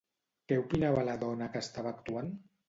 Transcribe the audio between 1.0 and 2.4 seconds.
de la dona que estava actuant?